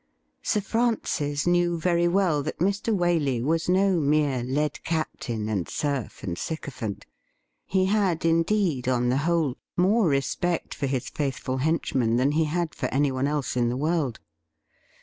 [0.41, 2.91] Sir Francis knew very well that Mr.
[2.91, 7.05] Waley was no mere led captain, and serf, and sycophant.
[7.67, 12.73] He had, indeed, on the whole, more respect for his faithful henchman than he had
[12.73, 14.19] for anyone else in the world.